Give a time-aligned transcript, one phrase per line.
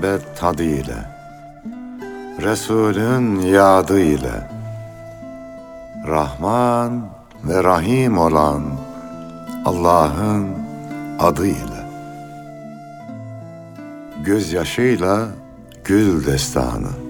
[0.00, 0.64] muhabbet tadı
[2.42, 4.00] Resulün yadı
[6.08, 7.02] Rahman
[7.44, 8.62] ve Rahim olan
[9.64, 10.46] Allah'ın
[11.18, 11.84] adı ile,
[14.24, 15.26] gözyaşıyla
[15.84, 17.09] gül destanı.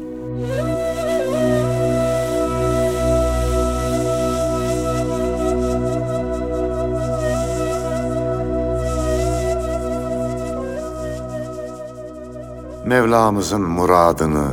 [12.91, 14.49] Mevlamızın muradını.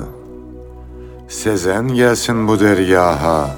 [1.28, 3.50] Sezen gelsin bu dergaha.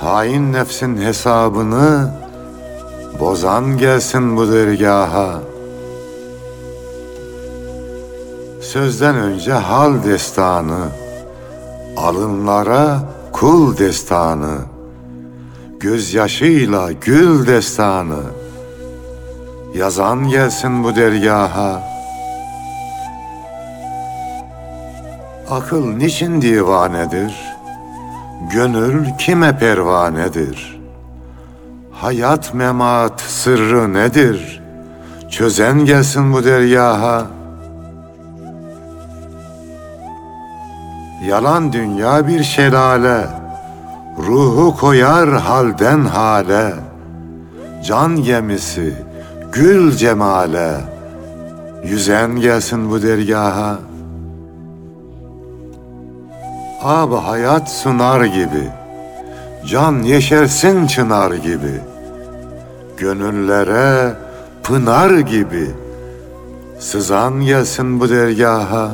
[0.00, 2.14] Hain nefsin hesabını
[3.20, 5.40] Bozan gelsin bu dergaha.
[8.60, 10.88] Sözden önce hal destanı
[11.96, 12.98] Alınlara
[13.32, 14.58] kul destanı
[15.80, 18.22] Gözyaşıyla gül destanı.
[19.74, 21.93] Yazan gelsin bu dergaha
[25.54, 27.34] Akıl niçin divanedir?
[28.52, 30.80] Gönül kime pervanedir?
[31.92, 34.62] Hayat memat sırrı nedir?
[35.30, 37.26] Çözen gelsin bu deryaha.
[41.28, 43.26] Yalan dünya bir şelale,
[44.26, 46.74] Ruhu koyar halden hale,
[47.84, 48.94] Can gemisi,
[49.52, 50.74] gül cemale,
[51.84, 53.78] Yüzen gelsin bu dergaha.
[56.84, 58.70] Ab hayat sunar gibi,
[59.66, 61.80] can yeşersin çınar gibi,
[62.96, 64.16] gönüllere
[64.62, 65.70] pınar gibi,
[66.78, 68.90] sızan gelsin bu dergaha.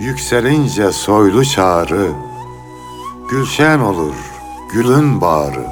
[0.00, 2.08] Yükselince soylu çağrı,
[3.30, 4.14] gülşen olur
[4.72, 5.66] gülün bağrı.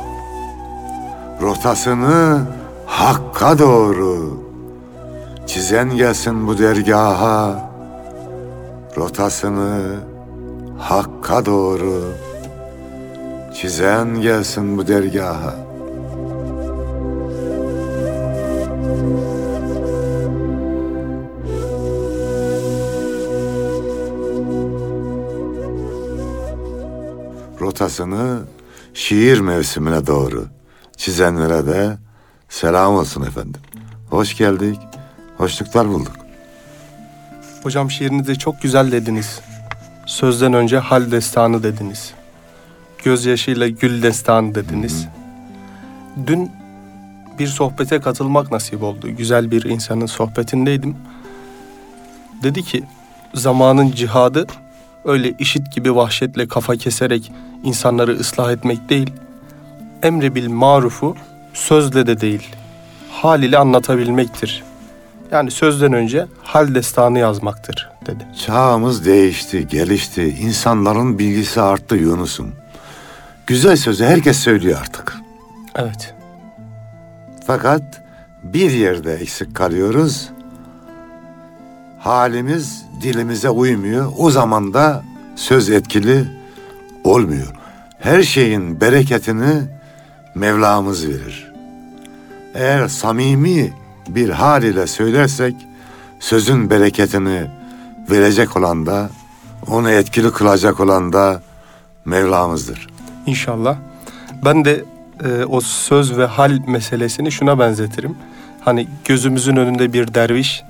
[1.43, 2.41] Rotasını
[2.87, 4.41] hakka doğru,
[5.47, 7.68] çizen gelsin bu dergaha
[8.97, 10.01] rotasını
[10.79, 12.05] Hakk'a doğru
[13.55, 15.55] çizen gelsin bu dergaha.
[27.61, 28.41] Rotasını
[28.95, 30.45] şiir mevsimine doğru
[30.97, 31.99] çizenlere de
[32.49, 33.61] selam olsun efendim.
[34.11, 34.81] Hoş geldik,
[35.37, 36.18] hoşluklar bulduk.
[37.69, 39.41] Hocam şiirinizi çok güzel dediniz.
[40.07, 42.15] Sözden önce hal destanı dediniz.
[43.05, 45.09] Gözyaşıyla gül destanı dediniz.
[46.27, 46.51] Dün
[47.39, 49.09] bir sohbete katılmak nasip oldu.
[49.09, 50.97] Güzel bir insanın sohbetindeydim.
[52.43, 52.85] Dedi ki
[53.35, 54.47] zamanın cihadı
[55.05, 57.33] öyle işit gibi vahşetle kafa keserek
[57.65, 59.11] insanları ıslah etmek değil.
[60.03, 61.17] Emre bil marufu
[61.55, 62.49] sözle de değil,
[63.11, 64.65] hal ile anlatabilmektir
[65.31, 68.27] yani sözden önce hal destanı yazmaktır dedi.
[68.47, 70.29] Çağımız değişti, gelişti.
[70.29, 72.53] İnsanların bilgisi arttı Yunus'um.
[73.47, 75.17] Güzel sözü herkes söylüyor artık.
[75.77, 76.15] Evet.
[77.47, 78.03] Fakat
[78.43, 80.29] bir yerde eksik kalıyoruz.
[81.99, 84.13] Halimiz dilimize uymuyor.
[84.19, 85.03] O zaman da
[85.37, 86.25] söz etkili
[87.05, 87.53] olmuyor.
[87.99, 89.79] Her şeyin bereketini
[90.35, 91.53] Mevlamız verir.
[92.55, 93.73] Eğer samimi
[94.09, 95.55] bir hal ile söylersek
[96.21, 97.47] sözün bereketini
[98.11, 99.11] verecek olan da
[99.67, 101.43] onu etkili kılacak olan da
[102.05, 102.87] Mevlamızdır.
[103.27, 103.77] İnşallah.
[104.45, 104.85] Ben de
[105.25, 108.17] e, o söz ve hal meselesini şuna benzetirim.
[108.61, 110.63] Hani gözümüzün önünde bir derviş,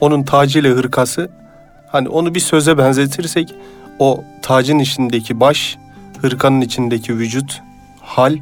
[0.00, 1.30] onun tacıyla hırkası,
[1.92, 3.54] hani onu bir söze benzetirsek
[3.98, 5.78] o tacın içindeki baş,
[6.22, 7.62] hırkanın içindeki vücut,
[8.00, 8.36] hal,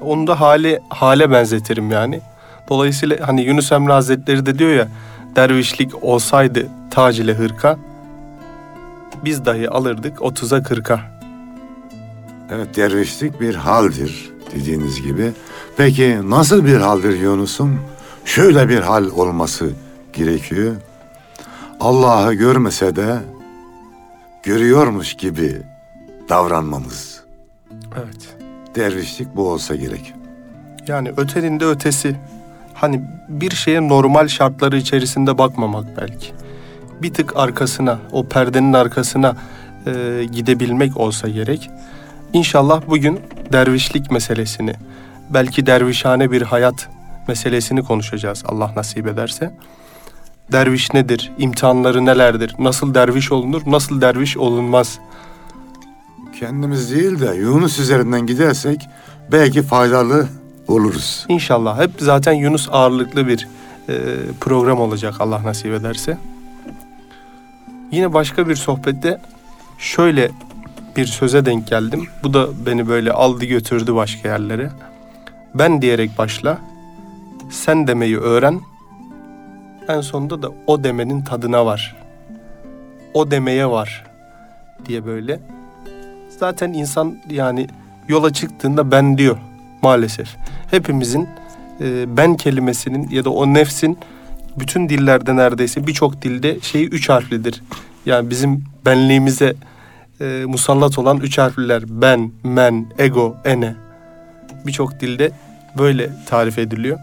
[0.00, 2.20] onu da hale hale benzetirim yani.
[2.68, 4.88] Dolayısıyla hani Yunus Emre Hazretleri de diyor ya
[5.36, 7.78] dervişlik olsaydı tac ile hırka
[9.24, 11.00] biz dahi alırdık 30'a 40'a.
[12.50, 15.32] Evet dervişlik bir haldir dediğiniz gibi.
[15.76, 17.80] Peki nasıl bir haldir Yunus'um?
[18.24, 19.70] Şöyle bir hal olması
[20.12, 20.76] gerekiyor.
[21.80, 23.18] Allah'ı görmese de
[24.42, 25.62] görüyormuş gibi
[26.28, 27.22] davranmamız.
[27.96, 28.36] Evet.
[28.74, 30.14] Dervişlik bu olsa gerek.
[30.86, 32.16] Yani ötenin de ötesi
[32.74, 36.32] hani bir şeye normal şartları içerisinde bakmamak belki.
[37.02, 39.36] Bir tık arkasına, o perdenin arkasına
[39.86, 41.70] e, gidebilmek olsa gerek.
[42.32, 43.20] İnşallah bugün
[43.52, 44.74] dervişlik meselesini,
[45.30, 46.88] belki dervişhane bir hayat
[47.28, 49.54] meselesini konuşacağız Allah nasip ederse.
[50.52, 51.32] Derviş nedir?
[51.38, 52.54] İmtihanları nelerdir?
[52.58, 53.62] Nasıl derviş olunur?
[53.66, 54.98] Nasıl derviş olunmaz?
[56.40, 58.88] Kendimiz değil de Yunus üzerinden gidersek
[59.32, 60.28] belki faydalı
[60.68, 61.26] oluruz.
[61.28, 61.80] İnşallah.
[61.80, 63.48] Hep zaten Yunus ağırlıklı bir
[63.88, 63.94] e,
[64.40, 66.18] program olacak Allah nasip ederse.
[67.90, 69.20] Yine başka bir sohbette
[69.78, 70.30] şöyle
[70.96, 72.08] bir söze denk geldim.
[72.22, 74.70] Bu da beni böyle aldı götürdü başka yerlere.
[75.54, 76.58] Ben diyerek başla,
[77.50, 78.60] sen demeyi öğren,
[79.88, 81.96] en sonunda da o demenin tadına var.
[83.14, 84.04] O demeye var
[84.86, 85.40] diye böyle.
[86.38, 87.66] Zaten insan yani
[88.08, 89.38] yola çıktığında ben diyor
[89.84, 90.36] maalesef.
[90.70, 91.28] Hepimizin
[91.80, 93.98] e, ben kelimesinin ya da o nefsin
[94.58, 97.62] bütün dillerde neredeyse birçok dilde şeyi üç harflidir.
[98.06, 99.54] Yani bizim benliğimize
[100.20, 103.74] e, musallat olan üç harfliler ben, men, ego, ene.
[104.66, 105.30] Birçok dilde
[105.78, 106.98] böyle tarif ediliyor.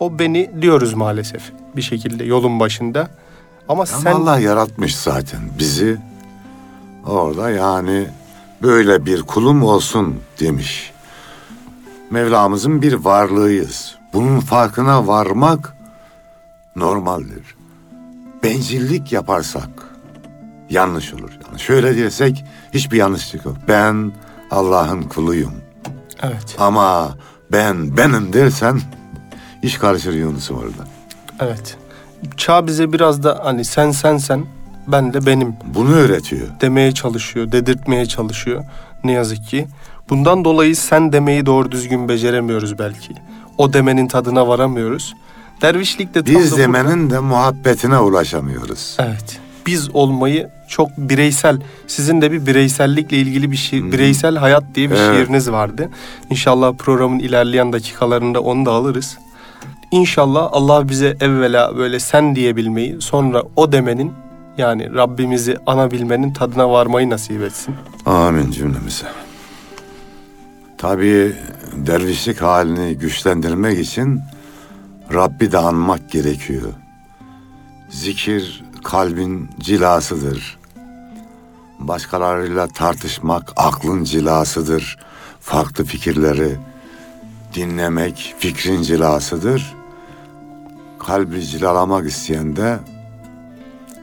[0.00, 3.00] O beni diyoruz maalesef bir şekilde yolun başında.
[3.00, 3.08] Ama,
[3.68, 5.96] Ama sen Allah yaratmış zaten bizi.
[7.06, 8.06] Orada yani
[8.62, 10.92] böyle bir kulum olsun demiş.
[12.10, 13.94] Mevlamızın bir varlığıyız.
[14.12, 15.76] Bunun farkına varmak
[16.76, 17.54] normaldir.
[18.42, 19.68] Bencillik yaparsak
[20.70, 21.30] yanlış olur.
[21.48, 22.44] Yani şöyle desek
[22.74, 23.56] hiçbir yanlışlık yok.
[23.68, 24.12] Ben
[24.50, 25.52] Allah'ın kuluyum.
[26.22, 27.14] evet, Ama
[27.52, 28.80] ben benim dersen
[29.62, 30.84] iş karışır Yunus'um orada.
[31.40, 31.76] evet.
[32.36, 34.46] Çağ bize biraz da hani sen sen sen
[34.86, 36.48] ben de benim Bunu öğretiyor.
[36.60, 38.64] demeye çalışıyor, dedirtmeye çalışıyor
[39.04, 39.66] ne yazık ki.
[40.10, 43.14] Bundan dolayı sen demeyi doğru düzgün beceremiyoruz belki.
[43.58, 45.14] O demenin tadına varamıyoruz.
[45.62, 48.96] Dervişlik de tam da Biz burada- demenin de muhabbetine ulaşamıyoruz.
[48.98, 49.40] Evet.
[49.66, 54.96] Biz olmayı çok bireysel, sizin de bir bireysellikle ilgili bir şiir, bireysel hayat diye bir
[54.96, 55.14] Evet.
[55.16, 55.90] şiiriniz vardı.
[56.30, 59.18] İnşallah programın ilerleyen dakikalarında onu da alırız.
[59.90, 64.12] İnşallah Allah bize evvela böyle sen diyebilmeyi, sonra o demenin
[64.58, 67.74] yani Rabbimizi anabilmenin tadına varmayı nasip etsin.
[68.06, 69.06] Amin cümlemize.
[70.78, 71.36] Tabii
[71.76, 74.20] dervişlik halini güçlendirmek için
[75.14, 76.72] Rabbi de anmak gerekiyor.
[77.90, 80.58] Zikir kalbin cilasıdır.
[81.78, 84.98] Başkalarıyla tartışmak aklın cilasıdır.
[85.40, 86.56] Farklı fikirleri
[87.54, 89.74] dinlemek fikrin cilasıdır.
[90.98, 92.78] Kalbi cilalamak isteyen de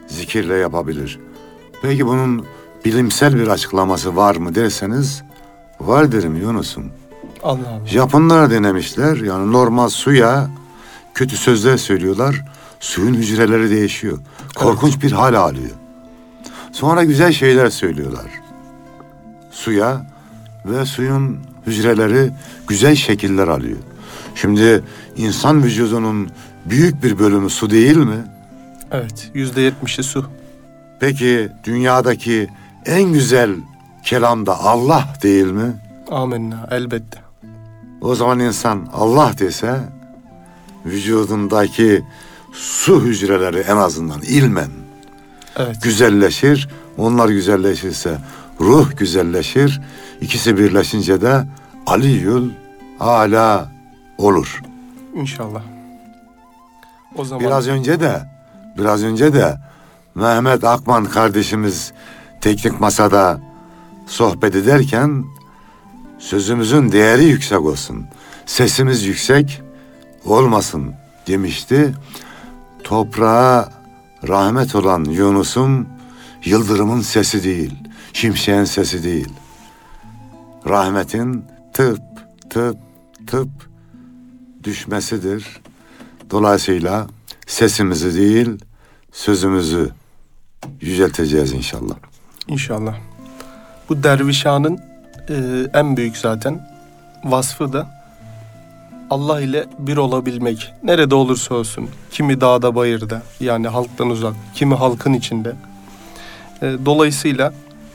[0.06, 1.20] zikirle yapabilir.
[1.82, 2.46] Peki bunun
[2.84, 5.24] bilimsel bir açıklaması var mı derseniz
[5.86, 6.84] var derim Yunus'um.
[7.42, 7.86] Allah Allah.
[7.86, 10.50] Japonlar denemişler yani normal suya
[11.14, 12.44] kötü sözler söylüyorlar.
[12.80, 14.18] Suyun hücreleri değişiyor.
[14.54, 15.70] Korkunç bir hal alıyor.
[16.72, 18.26] Sonra güzel şeyler söylüyorlar.
[19.50, 20.06] Suya
[20.66, 22.30] ve suyun hücreleri
[22.68, 23.78] güzel şekiller alıyor.
[24.34, 24.82] Şimdi
[25.16, 26.28] insan vücudunun
[26.64, 28.24] büyük bir bölümü su değil mi?
[28.90, 30.26] Evet, yüzde yetmişi su.
[31.00, 32.48] Peki dünyadaki
[32.86, 33.50] en güzel
[34.04, 35.72] kelam da Allah değil mi?
[36.10, 37.18] Amenna, elbette.
[38.00, 39.80] O zaman insan Allah dese
[40.86, 42.04] vücudundaki
[42.52, 44.68] su hücreleri en azından ilmen
[45.56, 46.68] Evet, güzelleşir.
[46.98, 48.18] Onlar güzelleşirse
[48.60, 49.80] ruh güzelleşir.
[50.20, 51.46] İkisi birleşince de
[51.86, 52.50] Aliyül
[53.00, 53.72] Ala
[54.18, 54.62] olur.
[55.14, 55.62] inşallah.
[57.16, 58.22] O zaman Biraz önce de
[58.78, 59.56] biraz önce de
[60.14, 61.92] Mehmet Akman kardeşimiz
[62.40, 63.40] teknik masada
[64.06, 65.24] sohbet ederken
[66.18, 68.06] sözümüzün değeri yüksek olsun.
[68.46, 69.62] Sesimiz yüksek
[70.24, 70.94] olmasın
[71.26, 71.94] demişti.
[72.84, 73.72] Toprağa
[74.28, 75.86] rahmet olan Yunus'um
[76.44, 77.74] yıldırımın sesi değil,
[78.12, 79.28] şimşeğin sesi değil.
[80.68, 82.00] Rahmetin tıp
[82.50, 82.76] tıp
[83.26, 83.48] tıp
[84.64, 85.60] düşmesidir.
[86.30, 87.06] Dolayısıyla
[87.46, 88.58] sesimizi değil,
[89.12, 89.90] sözümüzü
[90.80, 91.96] yücelteceğiz inşallah.
[92.48, 93.13] İnşallah.
[93.88, 94.78] Bu dervişanın
[95.28, 95.34] e,
[95.74, 96.60] en büyük zaten
[97.24, 97.86] vasfı da
[99.10, 100.72] Allah ile bir olabilmek.
[100.82, 101.90] Nerede olursa olsun.
[102.10, 105.52] Kimi dağda bayırda yani halktan uzak, kimi halkın içinde.
[106.62, 107.52] E, dolayısıyla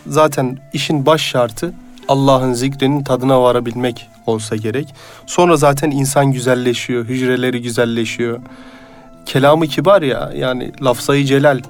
[0.08, 1.74] zaten işin baş şartı
[2.08, 4.94] Allah'ın zikrinin tadına varabilmek olsa gerek.
[5.26, 8.40] Sonra zaten insan güzelleşiyor, hücreleri güzelleşiyor.
[9.26, 11.62] Kelamı kibar ya yani lafzayı celal.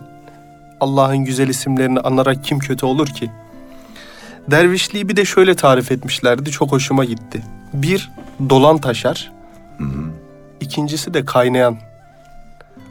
[0.80, 3.32] Allah'ın güzel isimlerini anarak kim kötü olur ki?
[4.51, 6.51] Dervişliği bir de şöyle tarif etmişlerdi.
[6.51, 7.44] Çok hoşuma gitti.
[7.74, 8.12] Bir,
[8.50, 9.32] dolan taşar.
[10.62, 11.77] İkincisi de kaynayan.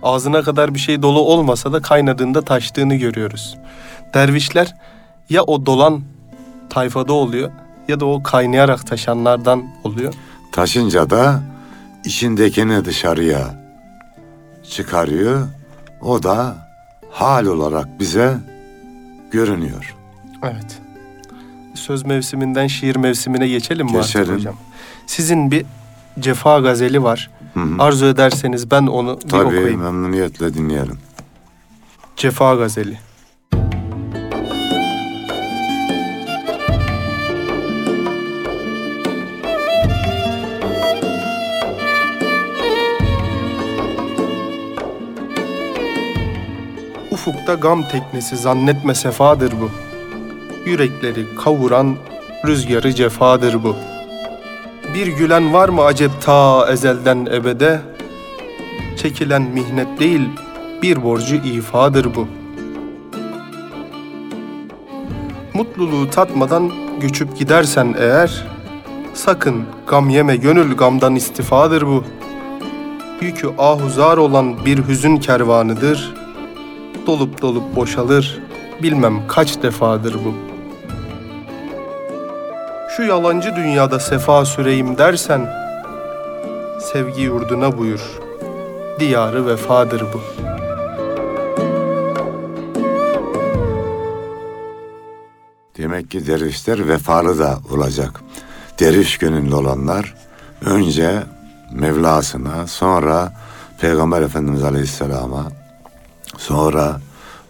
[0.02, 3.56] Ağzına kadar bir şey dolu olmasa da kaynadığında taştığını görüyoruz.
[4.14, 4.74] Dervişler
[5.30, 6.02] ya o dolan
[6.70, 7.50] tayfada oluyor
[7.88, 10.14] ya da o kaynayarak taşanlardan oluyor.
[10.52, 11.42] Taşınca da
[12.04, 13.54] içindekini dışarıya
[14.70, 15.48] çıkarıyor.
[16.02, 16.56] O da
[17.10, 18.38] hal olarak bize
[19.30, 19.96] görünüyor.
[20.42, 20.87] Evet.
[21.78, 24.34] Söz mevsiminden şiir mevsimine geçelim mi artık Geçelim.
[24.34, 24.54] hocam?
[25.06, 25.64] Sizin bir
[26.20, 27.30] cefa gazeli var.
[27.78, 29.80] Arzu ederseniz ben onu bir Tabii okuyayım.
[29.82, 30.98] memnuniyetle dinleyelim.
[32.16, 32.98] Cefa Gazeli.
[47.10, 49.70] Ufukta gam teknesi zannetme sefadır bu.
[50.68, 51.96] Yürekleri kavuran
[52.46, 53.76] rüzgarı cefadır bu.
[54.94, 57.80] Bir gülen var mı acep ta ezelden ebede?
[58.96, 60.28] Çekilen mihnet değil,
[60.82, 62.28] bir borcu ifadır bu.
[65.54, 68.46] Mutluluğu tatmadan göçüp gidersen eğer,
[69.14, 72.04] sakın gam yeme gönül gamdan istifadır bu.
[73.20, 76.14] Yükü ahuzar olan bir hüzün kervanıdır.
[77.06, 78.38] Dolup dolup boşalır,
[78.82, 80.47] bilmem kaç defadır bu.
[82.98, 85.50] Şu yalancı dünyada sefa süreyim dersen,
[86.92, 88.00] sevgi yurduna buyur.
[89.00, 90.20] Diyarı vefadır bu.
[95.76, 98.20] Demek ki dervişler vefalı da olacak.
[98.80, 100.14] Derviş gönüllü olanlar
[100.64, 101.22] önce
[101.72, 103.32] Mevlasına, sonra
[103.80, 105.52] Peygamber Efendimiz Aleyhisselam'a,
[106.38, 107.00] sonra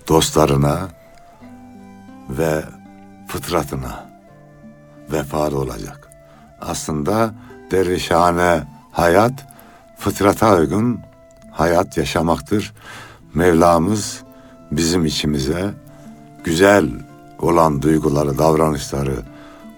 [0.09, 0.89] dostlarına
[2.31, 2.65] ve
[3.29, 4.08] fıtratına
[5.13, 6.09] vefalı olacak.
[6.61, 7.35] Aslında
[7.71, 8.63] dervişhane
[8.93, 9.47] hayat
[9.99, 11.01] fıtrata uygun
[11.53, 12.73] hayat yaşamaktır.
[13.35, 14.23] Mevlamız
[14.71, 15.71] bizim içimize
[16.45, 16.89] güzel
[17.39, 19.17] olan duyguları, davranışları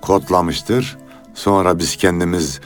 [0.01, 0.99] kodlamıştır.
[1.35, 2.61] Sonra biz kendimiz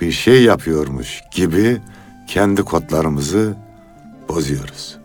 [0.00, 1.82] bir şey yapıyormuş gibi
[2.26, 3.54] kendi kodlarımızı
[4.28, 4.98] bozuyoruz.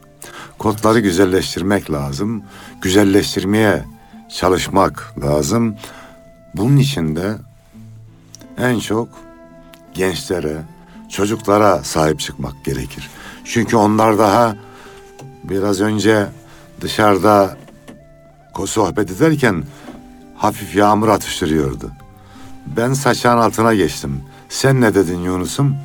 [0.57, 2.43] Kodları güzelleştirmek lazım.
[2.81, 3.85] Güzelleştirmeye
[4.29, 5.75] çalışmak lazım.
[6.55, 7.37] Bunun için de
[8.57, 9.07] en çok
[9.93, 10.57] gençlere,
[11.09, 13.09] çocuklara sahip çıkmak gerekir.
[13.45, 14.55] Çünkü onlar daha
[15.43, 16.27] biraz önce
[16.81, 17.57] dışarıda
[18.65, 19.63] sohbet ederken
[20.37, 21.91] hafif yağmur atıştırıyordu.
[22.65, 24.23] Ben saçağın altına geçtim.
[24.49, 25.75] Sen ne dedin Yunus'um?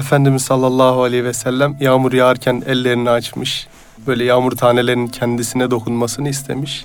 [0.00, 3.68] Efendimiz sallallahu aleyhi ve sellem yağmur yağarken ellerini açmış.
[4.06, 6.84] Böyle yağmur tanelerinin kendisine dokunmasını istemiş.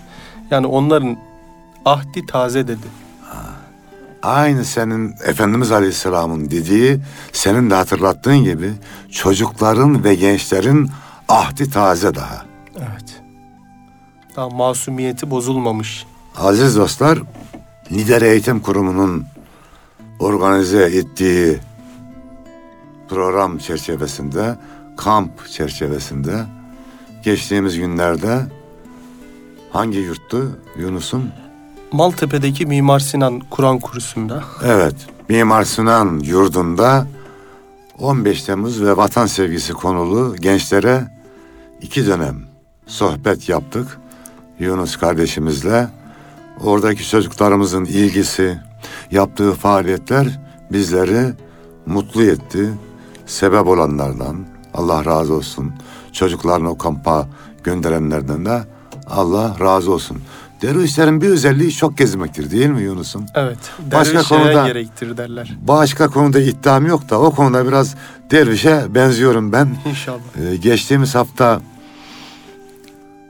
[0.51, 1.17] Yani onların
[1.85, 2.87] ahdi taze dedi.
[4.23, 6.99] Aynı senin Efendimiz Aleyhisselam'ın dediği,
[7.31, 8.73] senin de hatırlattığın gibi
[9.11, 10.89] çocukların ve gençlerin
[11.29, 12.45] ahdi taze daha.
[12.77, 13.21] Evet.
[14.35, 16.05] Daha masumiyeti bozulmamış.
[16.37, 17.19] Aziz dostlar,
[17.91, 19.25] Lider Eğitim Kurumu'nun
[20.19, 21.59] organize ettiği
[23.09, 24.55] program çerçevesinde,
[24.97, 26.45] kamp çerçevesinde
[27.23, 28.41] geçtiğimiz günlerde
[29.71, 31.31] hangi yurttu Yunus'um?
[31.95, 34.43] Maltepe'deki Mimar Sinan Kur'an kursunda.
[34.63, 34.95] Evet,
[35.29, 37.07] Mimar Sinan yurdunda
[37.99, 41.07] 15 Temmuz ve vatan sevgisi konulu gençlere
[41.81, 42.35] iki dönem
[42.87, 43.97] sohbet yaptık.
[44.59, 45.87] Yunus kardeşimizle.
[46.63, 48.59] Oradaki çocuklarımızın ilgisi,
[49.11, 50.39] yaptığı faaliyetler
[50.71, 51.33] bizleri
[51.85, 52.73] mutlu etti.
[53.25, 55.73] Sebep olanlardan Allah razı olsun.
[56.13, 57.27] Çocuklarını o kampa
[57.63, 58.63] gönderenlerden de
[59.07, 60.17] Allah razı olsun.
[60.61, 63.25] Dervişlerin bir özelliği çok gezmektir değil mi Yunus'um?
[63.35, 63.57] Evet.
[63.91, 64.67] Başka konuda...
[64.67, 65.57] gerektir derler.
[65.61, 67.95] Başka konuda iddiam yok da o konuda biraz
[68.31, 69.77] dervişe benziyorum ben.
[69.85, 70.19] İnşallah.
[70.41, 71.61] Ee, geçtiğimiz hafta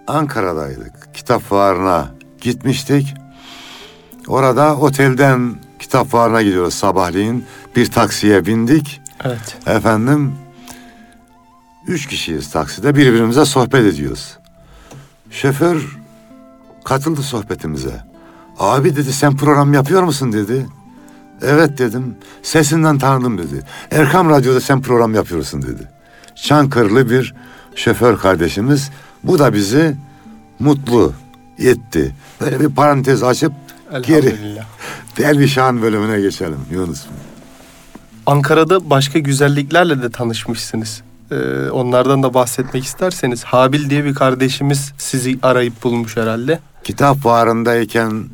[0.08, 1.14] Ankara'daydık.
[1.14, 2.08] Kitap fuarına
[2.42, 3.14] gitmiştik.
[4.28, 7.46] Orada otelden kitap fuarına gidiyoruz sabahleyin.
[7.76, 9.02] Bir taksiye bindik.
[9.24, 9.58] Evet.
[9.68, 10.36] Efendim
[11.88, 14.38] üç kişiyiz takside birbirimize sohbet ediyoruz.
[15.32, 15.98] Şoför
[16.86, 18.04] katıldı sohbetimize.
[18.60, 20.66] Abi dedi sen program yapıyor musun dedi.
[21.42, 22.16] Evet dedim.
[22.44, 23.64] Sesinden tanıdım dedi.
[23.92, 25.90] Erkam Radyo'da sen program yapıyorsun dedi.
[26.36, 27.34] Çankırılı bir
[27.76, 28.92] şoför kardeşimiz.
[29.24, 29.96] Bu da bizi
[30.60, 31.14] mutlu
[31.58, 32.16] etti.
[32.42, 33.54] Böyle bir parantez açıp
[34.02, 34.36] geri.
[35.18, 37.06] Dervişhan bölümüne geçelim Yunus.
[38.26, 41.02] Ankara'da başka güzelliklerle de tanışmışsınız.
[41.32, 46.60] Ee, onlardan da bahsetmek isterseniz Habil diye bir kardeşimiz sizi arayıp bulmuş herhalde.
[46.84, 48.26] Kitap fuarındayken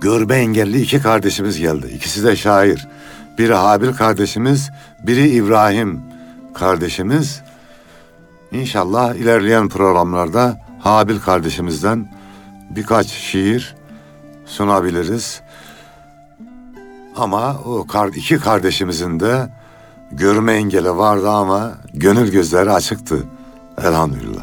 [0.00, 1.86] görme engelli iki kardeşimiz geldi.
[1.94, 2.88] İkisi de şair.
[3.38, 4.70] Biri Habil kardeşimiz,
[5.06, 6.00] biri İbrahim
[6.54, 7.42] kardeşimiz.
[8.52, 12.12] İnşallah ilerleyen programlarda Habil kardeşimizden
[12.70, 13.74] birkaç şiir
[14.46, 15.40] sunabiliriz.
[17.16, 19.59] Ama o iki kardeşimizin de
[20.12, 23.18] görme engeli vardı ama gönül gözleri açıktı.
[23.84, 24.42] Elhamdülillah.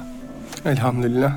[0.66, 1.32] Elhamdülillah.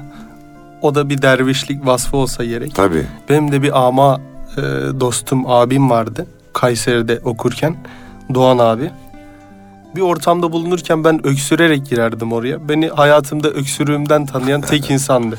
[0.82, 2.74] O da bir dervişlik vasfı olsa gerek.
[2.74, 3.06] Tabii.
[3.28, 4.20] Benim de bir ama
[4.56, 4.60] e,
[5.00, 6.26] dostum, abim vardı.
[6.52, 7.76] Kayseri'de okurken.
[8.34, 8.90] Doğan abi.
[9.96, 12.68] bir ortamda bulunurken ben öksürerek girerdim oraya.
[12.68, 15.38] Beni hayatımda öksürüğümden tanıyan tek insandı.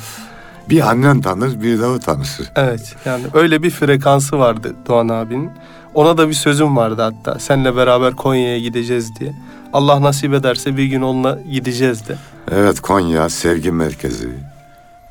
[0.70, 2.30] Bir annen tanır, bir de o tanır.
[2.56, 5.52] Evet yani öyle bir frekansı vardı Doğan abinin.
[5.94, 7.40] Ona da bir sözüm vardı hatta.
[7.40, 9.34] Seninle beraber Konya'ya gideceğiz diye.
[9.74, 12.16] Allah nasip ederse bir gün onunla gideceğiz de.
[12.52, 14.30] Evet Konya sevgi merkezi,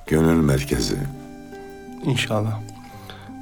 [0.06, 0.96] gönül merkezi.
[2.04, 2.60] İnşallah.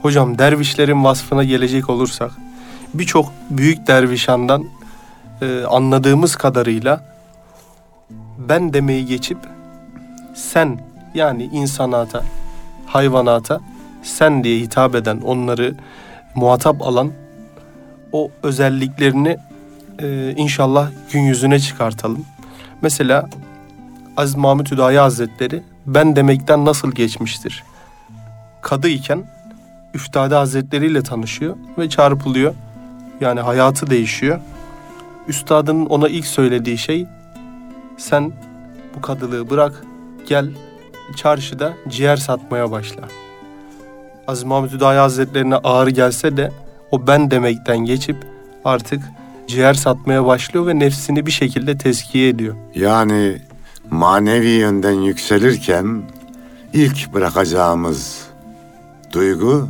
[0.02, 2.30] Hocam dervişlerin vasfına gelecek olursak
[2.94, 4.64] birçok büyük dervişandan
[5.42, 7.04] e, anladığımız kadarıyla
[8.38, 9.38] ben demeyi geçip
[10.34, 10.80] sen
[11.14, 12.22] yani insanata,
[12.86, 13.60] hayvanata
[14.02, 15.74] sen diye hitap eden, onları
[16.34, 17.12] muhatap alan
[18.12, 19.36] o özelliklerini
[20.02, 22.24] e, inşallah gün yüzüne çıkartalım.
[22.82, 23.28] Mesela
[24.16, 27.64] Aziz Mahmut Hüdayi Hazretleri ben demekten nasıl geçmiştir?
[28.62, 29.24] Kadı iken
[29.94, 32.54] Üftade Hazretleri ile tanışıyor ve çarpılıyor.
[33.20, 34.40] Yani hayatı değişiyor.
[35.28, 37.06] Üstadın ona ilk söylediği şey
[37.96, 38.32] sen
[38.96, 39.84] bu kadılığı bırak
[40.28, 40.50] gel
[41.16, 43.02] çarşıda ciğer satmaya başla.
[44.26, 46.50] Aziz Mahmut Hüdayi Hazretlerine ağır gelse de
[46.90, 48.16] o ben demekten geçip
[48.64, 49.02] artık
[49.46, 52.54] ciğer satmaya başlıyor ve nefsini bir şekilde teskiye ediyor.
[52.74, 53.38] Yani
[53.90, 56.02] manevi yönden yükselirken
[56.72, 58.28] ilk bırakacağımız
[59.12, 59.68] duygu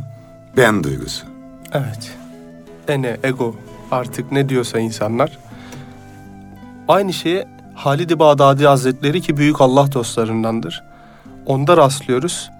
[0.57, 1.25] ben duygusu.
[1.73, 2.11] Evet.
[2.87, 3.55] Ene, ego
[3.91, 5.37] artık ne diyorsa insanlar.
[6.87, 10.83] Aynı şeye Halid-i Bağdadi Hazretleri ki büyük Allah dostlarındandır.
[11.45, 12.51] Onda rastlıyoruz.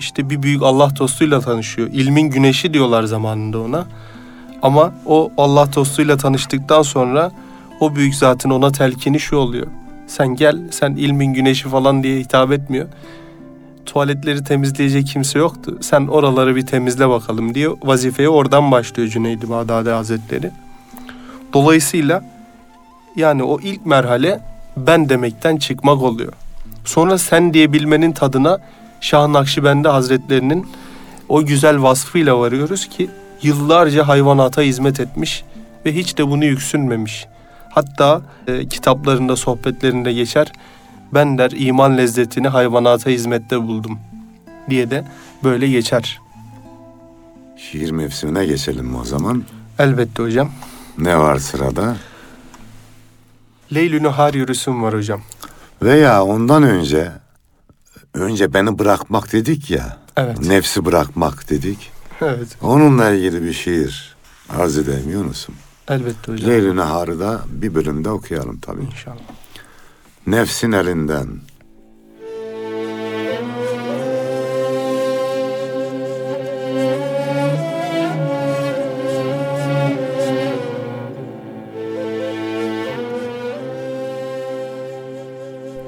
[0.00, 1.88] İşte bir büyük Allah dostuyla tanışıyor.
[1.92, 3.86] İlmin güneşi diyorlar zamanında ona.
[4.62, 7.32] Ama o Allah dostuyla tanıştıktan sonra
[7.80, 9.66] o büyük zatın ona telkini şu oluyor.
[10.06, 12.86] Sen gel, sen ilmin güneşi falan diye hitap etmiyor.
[13.86, 15.78] Tuvaletleri temizleyecek kimse yoktu.
[15.80, 20.50] Sen oraları bir temizle bakalım diye vazifeye oradan başlıyor Cüneyd-i Bağdadi Hazretleri.
[21.52, 22.24] Dolayısıyla
[23.16, 24.40] yani o ilk merhale
[24.76, 26.32] ben demekten çıkmak oluyor.
[26.84, 28.58] Sonra sen diyebilmenin tadına
[29.00, 30.66] Şah Nakşibendi Hazretlerinin
[31.28, 33.10] o güzel vasfıyla varıyoruz ki
[33.42, 35.44] yıllarca hayvanata hizmet etmiş
[35.86, 37.26] ve hiç de bunu yüksünmemiş.
[37.70, 40.52] Hatta e, kitaplarında, sohbetlerinde geçer.
[41.14, 43.98] Ben der iman lezzetini hayvanata hizmette buldum
[44.70, 45.04] diye de
[45.44, 46.20] böyle geçer.
[47.56, 49.44] Şiir mevsimine geçelim o zaman.
[49.78, 50.50] Elbette hocam.
[50.98, 51.96] Ne var sırada?
[53.74, 55.20] Leylü Nihar yürüsüm var hocam.
[55.82, 57.12] Veya ondan önce
[58.14, 59.98] önce beni bırakmak dedik ya.
[60.16, 60.40] Evet.
[60.40, 61.90] Nefsi bırakmak dedik.
[62.20, 62.48] Evet.
[62.62, 64.16] Onunla ilgili bir şiir
[64.58, 65.54] arz edeyim Yunus'um.
[65.88, 66.50] Elbette hocam.
[66.50, 68.82] Leyl-i Nehar'ı da bir bölümde okuyalım tabii.
[68.82, 69.16] İnşallah.
[70.26, 71.26] Nefsin elinden.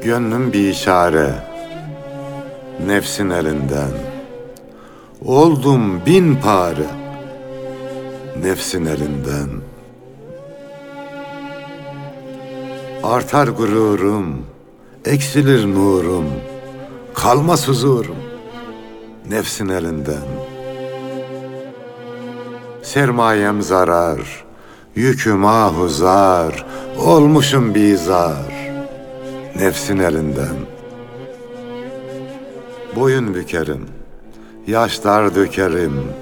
[0.05, 1.52] Gönlüm bir işare,
[2.81, 3.93] nefsin elinden.
[5.25, 6.87] Oldum bin pare,
[8.43, 9.51] nefsin elinden.
[13.03, 14.47] Artar gururum,
[15.05, 16.27] eksilir nurum,
[17.15, 18.17] kalmaz huzurum,
[19.29, 20.27] nefsin elinden.
[22.83, 24.45] Sermayem zarar,
[24.95, 26.67] yüküm ahuzar,
[26.99, 28.73] olmuşum bizar,
[29.57, 30.72] nefsin elinden.
[32.97, 33.87] Boyun bükerim,
[34.67, 36.13] yaşlar dökerim,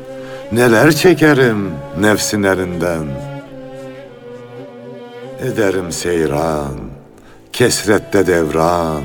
[0.52, 3.30] neler çekerim nefsin elinden.''
[5.40, 6.74] Ederim seyran,
[7.52, 9.02] kesrette devran,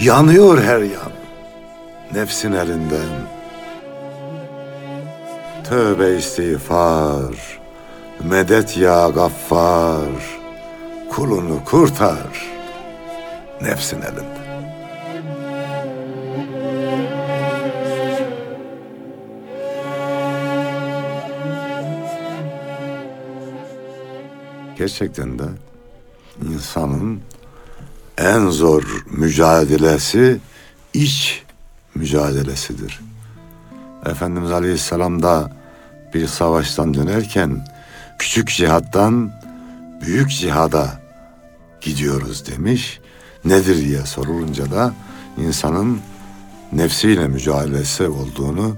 [0.00, 1.12] yanıyor her yan,
[2.14, 3.28] nefsin elinden.
[5.68, 7.60] Tövbe istiğfar,
[8.24, 10.38] medet ya gaffar,
[11.10, 12.46] kulunu kurtar,
[13.62, 14.37] nefsin elinden.
[24.78, 25.44] Gerçekten de
[26.54, 27.20] insanın
[28.18, 30.40] en zor mücadelesi
[30.94, 31.42] iç
[31.94, 33.00] mücadelesidir.
[34.06, 35.52] Efendimiz Aleyhisselam da
[36.14, 37.66] bir savaştan dönerken
[38.18, 39.32] küçük cihattan
[40.06, 41.00] büyük cihada
[41.80, 43.00] gidiyoruz demiş.
[43.44, 44.94] Nedir diye sorulunca da
[45.38, 46.00] insanın
[46.72, 48.76] nefsiyle mücadelesi olduğunu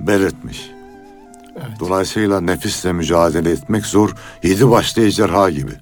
[0.00, 0.75] belirtmiş.
[1.56, 1.80] Evet.
[1.80, 4.14] Dolayısıyla nefisle mücadele etmek zor.
[4.42, 5.72] Yedi başlı ejderha gibi.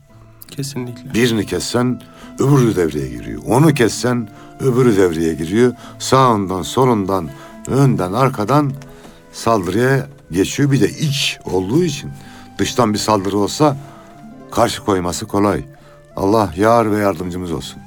[0.51, 1.15] Kesinlikle.
[1.15, 2.01] Birini kessen
[2.39, 3.43] öbürü devreye giriyor.
[3.47, 4.29] Onu kessen
[4.61, 5.73] öbürü devreye giriyor.
[5.99, 7.29] Sağından, solundan,
[7.67, 8.73] önden, arkadan
[9.33, 10.73] saldırıya geçiyor.
[10.73, 12.11] Bir de iç olduğu için
[12.59, 13.77] dıştan bir saldırı olsa
[14.51, 15.65] karşı koyması kolay.
[16.17, 17.83] Allah yar ve yardımcımız olsun.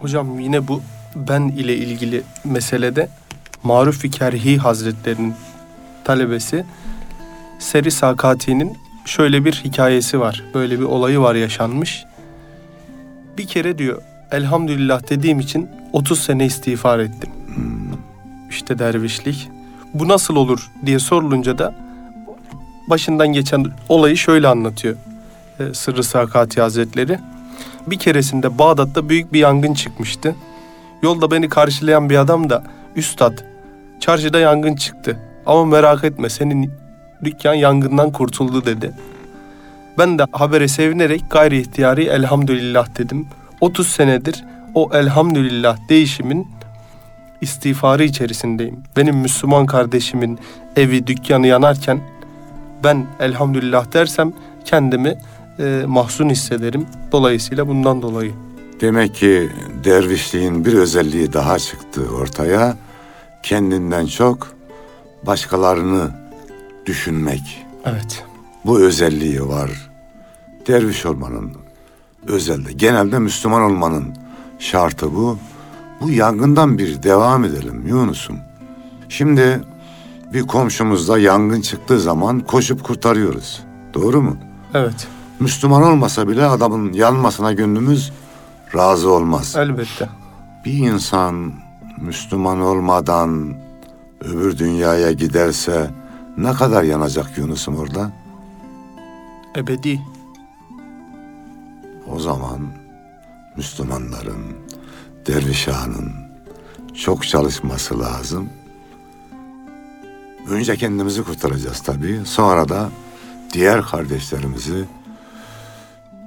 [0.00, 0.80] Hocam yine bu
[1.16, 3.08] ben ile ilgili meselede
[3.62, 5.34] Maruf Kerhi Hazretlerinin
[6.10, 6.64] talebesi
[7.58, 10.44] Seri Sakati'nin şöyle bir hikayesi var.
[10.54, 12.04] Böyle bir olayı var yaşanmış.
[13.38, 17.30] Bir kere diyor elhamdülillah dediğim için 30 sene istiğfar ettim.
[18.50, 19.48] İşte dervişlik.
[19.94, 21.74] Bu nasıl olur diye sorulunca da
[22.86, 24.96] başından geçen olayı şöyle anlatıyor.
[25.60, 27.18] e, Sırrı Sakati Hazretleri.
[27.86, 30.34] Bir keresinde Bağdat'ta büyük bir yangın çıkmıştı.
[31.02, 32.64] Yolda beni karşılayan bir adam da
[32.96, 33.38] Üstad
[34.00, 36.70] çarşıda yangın çıktı ama merak etme senin
[37.24, 38.92] dükkan yangından kurtuldu dedi.
[39.98, 43.26] Ben de habere sevinerek gayri ihtiyari elhamdülillah dedim.
[43.60, 46.46] 30 senedir o elhamdülillah değişimin
[47.40, 48.78] istiğfarı içerisindeyim.
[48.96, 50.38] Benim Müslüman kardeşimin
[50.76, 52.00] evi dükkanı yanarken
[52.84, 54.32] ben elhamdülillah dersem
[54.64, 55.18] kendimi
[55.58, 56.86] e, mahzun hissederim.
[57.12, 58.32] Dolayısıyla bundan dolayı.
[58.80, 59.50] Demek ki
[59.84, 62.76] dervişliğin bir özelliği daha çıktı ortaya.
[63.42, 64.59] Kendinden çok
[65.26, 66.10] başkalarını
[66.86, 67.66] düşünmek.
[67.84, 68.24] Evet.
[68.64, 69.90] Bu özelliği var.
[70.66, 71.52] Derviş olmanın
[72.26, 74.14] özelde, genelde Müslüman olmanın
[74.58, 75.38] şartı bu.
[76.00, 78.36] Bu yangından bir devam edelim Yunus'um.
[79.08, 79.60] Şimdi
[80.32, 83.62] bir komşumuzda yangın çıktığı zaman koşup kurtarıyoruz.
[83.94, 84.36] Doğru mu?
[84.74, 85.08] Evet.
[85.40, 88.12] Müslüman olmasa bile adamın yanmasına gönlümüz
[88.74, 89.54] razı olmaz.
[89.58, 90.08] Elbette.
[90.64, 91.52] Bir insan
[92.00, 93.54] Müslüman olmadan
[94.20, 95.90] öbür dünyaya giderse
[96.36, 98.10] ne kadar yanacak Yunus'um orada?
[99.56, 100.00] Ebedi.
[102.08, 102.60] O zaman
[103.56, 104.56] Müslümanların,
[105.26, 106.12] dervişanın
[106.94, 108.48] çok çalışması lazım.
[110.48, 112.20] Önce kendimizi kurtaracağız tabii.
[112.24, 112.88] Sonra da
[113.52, 114.84] diğer kardeşlerimizi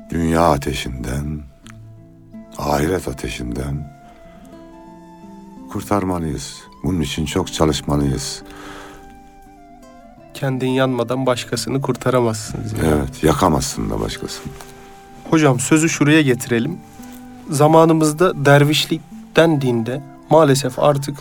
[0.09, 1.41] dünya ateşinden,
[2.57, 3.93] ahiret ateşinden
[5.71, 6.72] kurtarmalıyız.
[6.83, 8.43] Bunun için çok çalışmalıyız.
[10.33, 12.73] Kendin yanmadan başkasını kurtaramazsınız.
[12.73, 12.87] yani.
[12.87, 14.53] Evet, yakamazsın da başkasını.
[15.29, 16.77] Hocam sözü şuraya getirelim.
[17.49, 19.01] Zamanımızda dervişlik
[19.35, 21.17] dendiğinde maalesef artık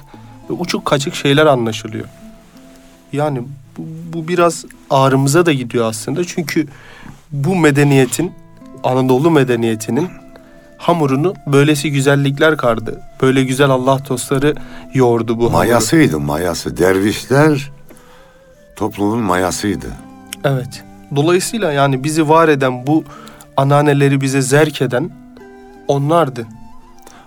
[0.49, 2.05] uçuk kaçık şeyler anlaşılıyor.
[3.13, 3.43] Yani
[3.79, 6.25] bu, bu biraz ağrımıza da gidiyor aslında.
[6.25, 6.69] Çünkü
[7.33, 8.33] bu medeniyetin,
[8.85, 10.09] Anadolu medeniyetinin
[10.83, 13.01] hamurunu böylesi güzellikler kardı.
[13.23, 14.55] Böyle güzel Allah dostları
[14.95, 15.57] yoğurdu bu hamuru.
[15.57, 16.77] Mayasıydı mayası.
[16.77, 17.71] Dervişler
[18.77, 19.87] toplumun mayasıydı.
[20.45, 20.85] Evet.
[21.17, 23.05] Dolayısıyla yani bizi var eden bu
[23.57, 25.11] ananeleri bize zerk eden
[25.89, 26.47] onlardı.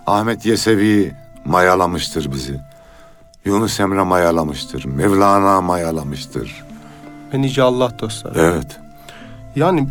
[0.06, 1.14] Ahmet Yesevi
[1.44, 2.60] mayalamıştır bizi.
[3.44, 4.84] Yunus Emre mayalamıştır.
[4.84, 6.64] Mevlana mayalamıştır.
[7.32, 8.40] Ve nice Allah dostları.
[8.40, 8.80] Evet.
[9.56, 9.88] Yani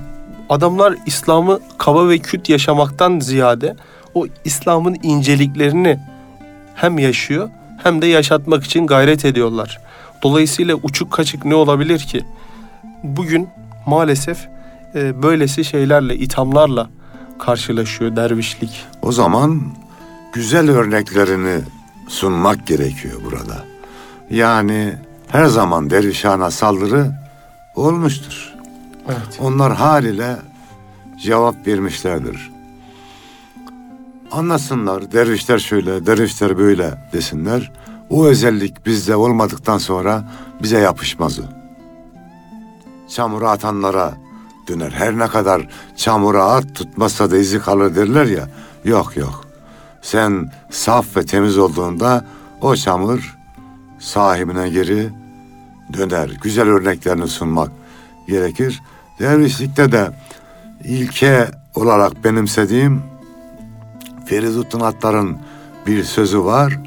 [0.49, 3.75] adamlar İslam'ı kaba ve küt yaşamaktan ziyade
[4.13, 5.99] o İslam'ın inceliklerini
[6.75, 7.49] hem yaşıyor
[7.83, 9.79] hem de yaşatmak için gayret ediyorlar.
[10.23, 12.25] Dolayısıyla uçuk kaçık ne olabilir ki?
[13.03, 13.49] Bugün
[13.85, 14.47] maalesef
[14.95, 16.89] e, böylesi şeylerle, ithamlarla
[17.39, 18.85] karşılaşıyor dervişlik.
[19.01, 19.61] O zaman
[20.33, 21.61] güzel örneklerini
[22.07, 23.65] sunmak gerekiyor burada.
[24.29, 24.93] Yani
[25.27, 27.11] her zaman dervişana saldırı
[27.75, 28.54] olmuştur.
[29.07, 29.39] Evet.
[29.39, 30.35] Onlar haliyle
[31.23, 32.51] cevap vermişlerdir.
[34.31, 37.71] Anlasınlar, dervişler şöyle, dervişler böyle desinler.
[38.09, 40.31] O özellik bizde olmadıktan sonra
[40.63, 41.43] bize yapışmaz o.
[43.09, 44.13] Çamura atanlara
[44.67, 44.91] döner.
[44.91, 48.49] Her ne kadar çamura at tutmazsa da izi kalır derler ya.
[48.85, 49.45] Yok yok.
[50.01, 52.25] Sen saf ve temiz olduğunda
[52.61, 53.37] o çamur
[53.99, 55.09] sahibine geri
[55.93, 56.29] döner.
[56.41, 57.71] Güzel örneklerini sunmak
[58.27, 58.81] gerekir.
[59.19, 60.11] Dervişlikte de
[60.83, 63.03] ilke olarak benimsediğim
[64.25, 65.37] Feridun Attar'ın
[65.87, 66.79] bir sözü var.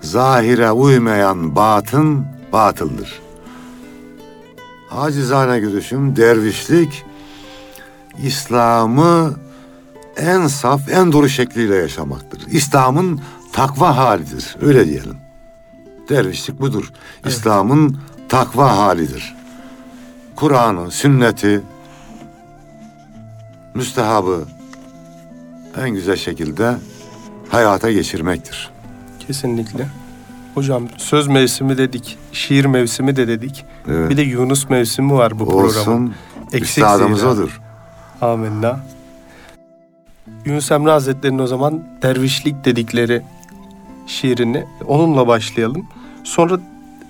[0.00, 3.20] Zahire uymayan batın batıldır.
[4.90, 7.04] Acizane görüşüm dervişlik
[8.22, 9.34] İslam'ı
[10.16, 12.46] en saf, en doğru şekliyle yaşamaktır.
[12.50, 13.20] İslam'ın
[13.52, 14.56] takva halidir.
[14.62, 15.16] Öyle diyelim.
[16.08, 16.92] Dervişlik budur.
[17.26, 19.39] İslam'ın takva halidir.
[20.36, 21.62] Kur'an'ı, sünneti,
[23.74, 24.44] müstehabı
[25.80, 26.74] en güzel şekilde
[27.48, 28.70] hayata geçirmektir.
[29.26, 29.86] Kesinlikle.
[30.54, 33.64] Hocam söz mevsimi dedik, şiir mevsimi de dedik.
[33.88, 34.10] Evet.
[34.10, 35.66] Bir de Yunus mevsimi var bu programın.
[35.68, 36.14] Olsun.
[36.52, 37.60] Eksik Üstadımız odur.
[38.20, 38.80] Amenna.
[40.44, 43.22] Yunus Emre Hazretleri'nin o zaman dervişlik dedikleri
[44.06, 45.86] şiirini onunla başlayalım.
[46.24, 46.60] Sonra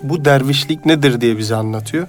[0.03, 2.07] bu dervişlik nedir diye bize anlatıyor.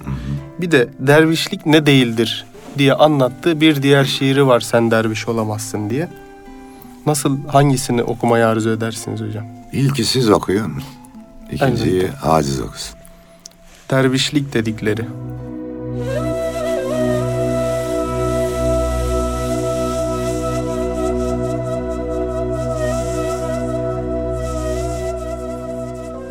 [0.61, 2.47] Bir de dervişlik ne değildir
[2.79, 6.09] diye anlattığı bir diğer şiiri var sen derviş olamazsın diye.
[7.07, 9.45] Nasıl hangisini okumayı arzu edersiniz hocam?
[9.73, 10.83] İlki siz okuyun.
[11.53, 12.99] İkinciyi aciz okusun.
[13.91, 15.07] Dervişlik dedikleri.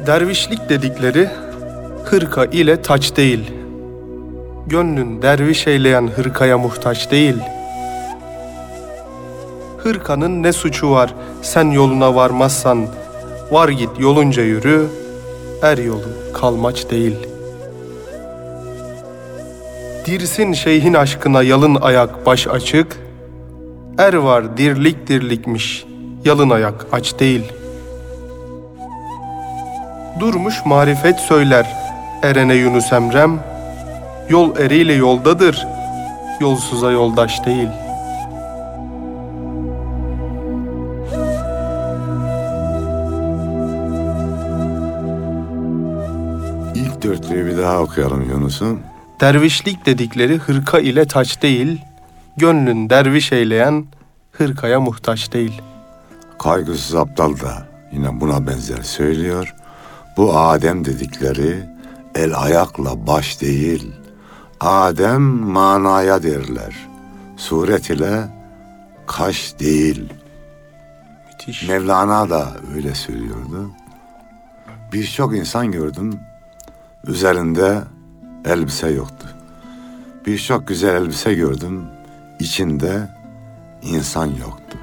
[0.07, 1.29] Dervişlik dedikleri
[2.05, 3.51] hırka ile taç değil.
[4.67, 7.35] Gönlün derviş eyleyen hırkaya muhtaç değil.
[9.77, 12.87] Hırkanın ne suçu var sen yoluna varmazsan
[13.51, 14.87] var git yolunca yürü
[15.63, 17.15] er yolu kalmaç değil.
[20.05, 22.97] Dirsin şeyhin aşkına yalın ayak baş açık,
[23.97, 25.85] er var dirlik dirlikmiş
[26.25, 27.61] yalın ayak aç değil.''
[30.21, 31.80] Durmuş marifet söyler
[32.23, 33.39] erene Yunus Emrem.
[34.29, 35.67] Yol eriyle yoldadır,
[36.39, 37.67] yolsuza yoldaş değil.
[46.75, 48.79] İlk dörtlüğü bir daha okuyalım Yunus'un.
[49.21, 51.81] Dervişlik dedikleri hırka ile taç değil,
[52.37, 53.85] gönlün derviş eyleyen
[54.31, 55.61] hırkaya muhtaç değil.
[56.39, 59.55] Kaygısız aptal da yine buna benzer söylüyor.
[60.17, 61.70] Bu Adem dedikleri
[62.15, 63.91] el ayakla baş değil.
[64.59, 66.89] Adem manaya derler.
[67.37, 68.27] Suret ile
[69.07, 70.13] kaş değil.
[71.27, 71.67] Müthiş.
[71.67, 73.71] Mevlana da öyle söylüyordu.
[74.93, 76.19] Birçok insan gördüm.
[77.07, 77.81] Üzerinde
[78.45, 79.27] elbise yoktu.
[80.25, 81.85] Birçok güzel elbise gördüm.
[82.39, 83.09] içinde
[83.81, 84.77] insan yoktu.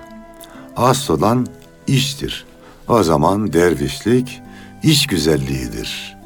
[0.77, 1.47] Asıl olan
[1.87, 2.47] iştir.
[2.89, 4.43] O zaman dervişlik
[4.83, 6.18] iç güzelliğidir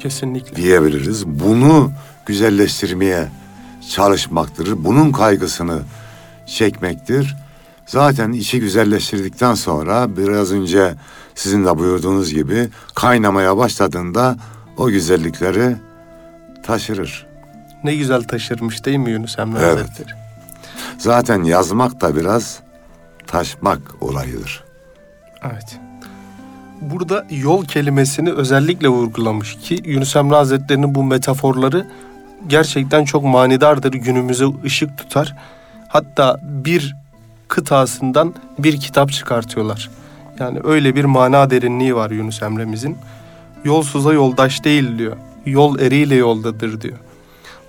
[0.00, 0.56] Kesinlikle.
[0.56, 1.26] diyebiliriz.
[1.26, 1.92] Bunu
[2.26, 3.28] güzelleştirmeye
[3.90, 4.84] çalışmaktır.
[4.84, 5.80] Bunun kaygısını
[6.46, 7.36] çekmektir.
[7.86, 10.94] Zaten içi güzelleştirdikten sonra biraz önce
[11.34, 14.36] sizin de buyurduğunuz gibi kaynamaya başladığında
[14.76, 15.76] o güzellikleri
[16.62, 17.26] taşırır.
[17.84, 19.78] Ne güzel taşırmış değil mi Yunus Emre Evet.
[19.78, 20.18] Hazretleri?
[20.98, 22.60] Zaten yazmak da biraz
[23.26, 24.64] taşmak olayıdır.
[25.42, 25.80] Evet.
[26.80, 31.86] Burada yol kelimesini özellikle vurgulamış ki Yunus Emre Hazretleri'nin bu metaforları
[32.46, 33.92] gerçekten çok manidardır.
[33.92, 35.36] Günümüze ışık tutar.
[35.88, 36.96] Hatta bir
[37.48, 39.90] kıtasından bir kitap çıkartıyorlar.
[40.38, 42.96] Yani öyle bir mana derinliği var Yunus Emre'mizin.
[43.64, 45.16] Yolsuza yoldaş değil diyor.
[45.46, 46.98] Yol eriyle yoldadır diyor.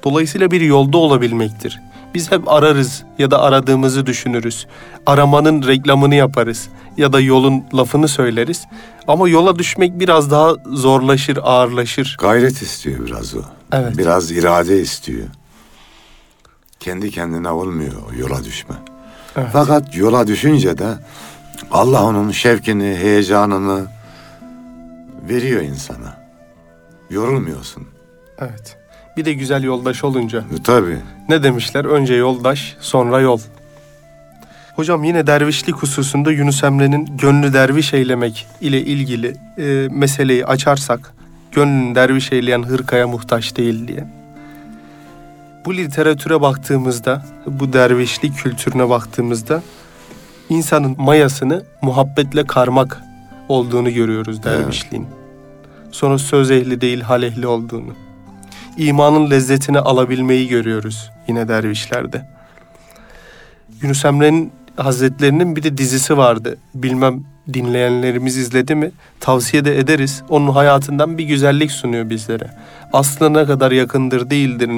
[0.03, 1.81] Dolayısıyla bir yolda olabilmektir.
[2.13, 4.67] Biz hep ararız ya da aradığımızı düşünürüz.
[5.05, 8.67] Aramanın reklamını yaparız ya da yolun lafını söyleriz.
[9.07, 12.17] Ama yola düşmek biraz daha zorlaşır, ağırlaşır.
[12.19, 13.41] Gayret istiyor biraz o.
[13.71, 13.97] Evet.
[13.97, 15.27] Biraz irade istiyor.
[16.79, 18.75] Kendi kendine olmuyor yola düşme.
[19.35, 19.49] Evet.
[19.53, 20.87] Fakat yola düşünce de
[21.71, 23.87] Allah onun şevkini, heyecanını
[25.29, 26.17] veriyor insana.
[27.09, 27.87] Yorulmuyorsun.
[28.39, 28.78] Evet.
[29.19, 30.97] Bir de güzel yoldaş olunca E, tabii.
[31.29, 31.85] ne demişler?
[31.85, 33.39] Önce yoldaş, sonra yol.
[34.75, 41.13] Hocam yine dervişlik hususunda Yunus Emre'nin gönlü derviş eylemek ile ilgili e, meseleyi açarsak,
[41.51, 44.07] gönlünü derviş eyleyen hırkaya muhtaç değil diye.
[45.65, 49.63] Bu literatüre baktığımızda, bu dervişlik kültürüne baktığımızda
[50.49, 53.03] insanın mayasını muhabbetle karmak
[53.49, 55.07] olduğunu görüyoruz dervişliğin.
[55.91, 57.93] Sonra söz ehli değil hal ehli olduğunu.
[58.79, 62.25] İmanın lezzetini alabilmeyi görüyoruz yine dervişlerde.
[63.81, 66.57] Yunus Emre'nin Hazretlerinin bir de dizisi vardı.
[66.75, 68.91] Bilmem dinleyenlerimiz izledi mi?
[69.19, 70.23] Tavsiye de ederiz.
[70.29, 72.51] Onun hayatından bir güzellik sunuyor bizlere.
[72.93, 74.69] Aslına ne kadar yakındır değildir.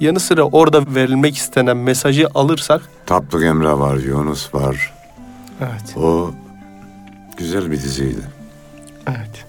[0.00, 4.92] Yanı sıra orada verilmek istenen mesajı alırsak Tatlı Emre var, Yunus var.
[5.60, 5.96] evet.
[5.96, 6.30] O
[7.36, 8.20] güzel bir diziydi.
[9.06, 9.44] Evet.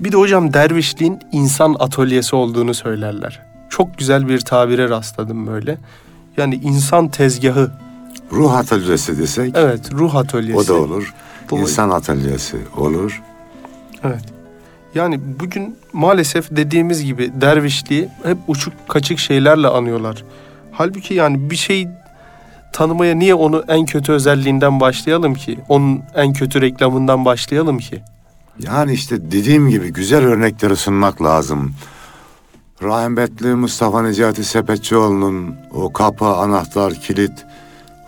[0.00, 3.40] Bir de hocam dervişliğin insan atölyesi olduğunu söylerler.
[3.70, 5.78] Çok güzel bir tabire rastladım böyle.
[6.36, 7.70] Yani insan tezgahı.
[8.32, 10.72] Ruh atölyesi desek Evet, ruh atölyesi.
[10.72, 11.14] o da olur.
[11.50, 13.22] Dolay- İnsan atölyesi olur.
[14.04, 14.24] Evet.
[14.94, 20.24] Yani bugün maalesef dediğimiz gibi dervişliği hep uçuk kaçık şeylerle anıyorlar.
[20.72, 21.88] Halbuki yani bir şey
[22.72, 25.58] tanımaya niye onu en kötü özelliğinden başlayalım ki?
[25.68, 28.02] Onun en kötü reklamından başlayalım ki?
[28.58, 31.74] Yani işte dediğim gibi güzel örnekleri sunmak lazım.
[32.82, 37.32] Rahmetli Mustafa Necati Sepetçioğlu'nun o kapı, anahtar, kilit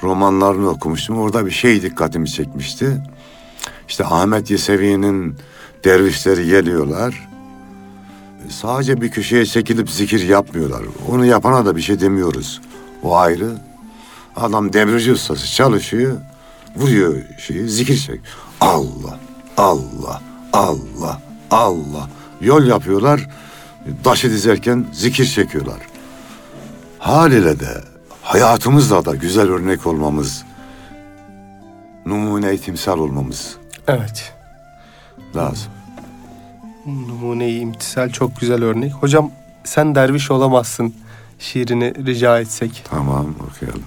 [0.03, 1.19] romanlarını okumuştum.
[1.19, 3.03] Orada bir şey dikkatimi çekmişti.
[3.89, 5.37] İşte Ahmet Yesevi'nin
[5.85, 7.29] dervişleri geliyorlar.
[8.49, 10.83] sadece bir köşeye çekilip zikir yapmıyorlar.
[11.09, 12.61] Onu yapana da bir şey demiyoruz.
[13.03, 13.57] O ayrı.
[14.37, 16.17] Adam demirci ustası çalışıyor,
[16.77, 18.21] vuruyor şeyi, zikir çek.
[18.61, 19.19] Allah,
[19.57, 20.21] Allah,
[20.53, 22.09] Allah, Allah.
[22.41, 23.29] Yol yapıyorlar,
[24.05, 25.79] taşı dizerken zikir çekiyorlar.
[26.99, 27.85] Haliyle de
[28.23, 30.45] hayatımızla da güzel örnek olmamız,
[32.07, 33.57] numune timsal olmamız
[33.89, 34.33] Evet.
[35.37, 35.73] lazım.
[36.87, 38.93] Numune-i imtisal çok güzel örnek.
[38.93, 39.31] Hocam
[39.65, 40.95] sen derviş olamazsın
[41.39, 42.85] şiirini rica etsek.
[42.91, 43.83] Tamam okuyalım.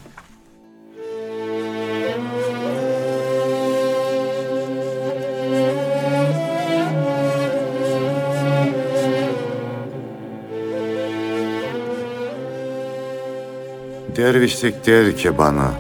[14.17, 15.71] Dervişlik der ki bana,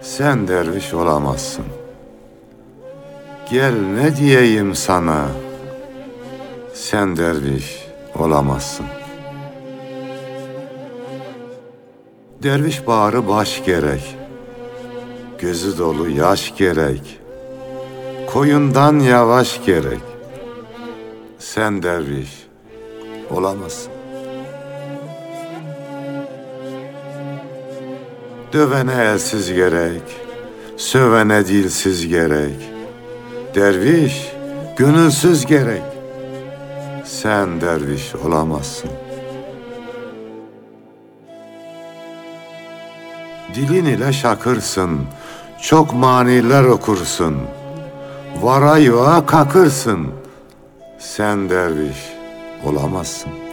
[0.00, 1.64] sen derviş olamazsın.
[3.50, 5.26] Gel ne diyeyim sana,
[6.74, 7.86] sen derviş
[8.18, 8.86] olamazsın.
[12.42, 14.16] Derviş bağrı baş gerek,
[15.38, 17.20] gözü dolu yaş gerek,
[18.32, 20.00] koyundan yavaş gerek.
[21.38, 22.46] Sen derviş
[23.30, 23.99] olamazsın.
[28.52, 30.02] Dövene elsiz gerek,
[30.76, 32.70] sövene dilsiz gerek.
[33.54, 34.32] Derviş
[34.76, 35.82] gönülsüz gerek.
[37.04, 38.90] Sen derviş olamazsın.
[43.54, 45.00] Dilin ile şakırsın,
[45.62, 47.36] çok maniler okursun.
[48.42, 50.06] Vara yuva kakırsın.
[50.98, 52.12] Sen derviş
[52.64, 53.49] olamazsın.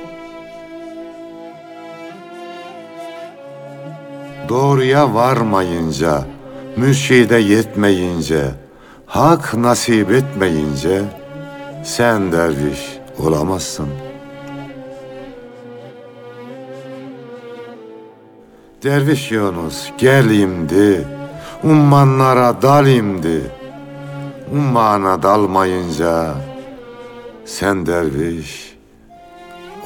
[4.49, 6.25] Doğruya varmayınca,
[6.77, 8.45] mürşide yetmeyince,
[9.05, 11.03] hak nasip etmeyince,
[11.83, 13.87] sen derviş olamazsın.
[18.83, 21.07] Derviş Yunus gelimdi,
[21.63, 23.41] ummanlara dalimdi.
[24.53, 26.33] Ummana dalmayınca,
[27.45, 28.77] sen derviş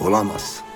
[0.02, 0.71] olamazsın.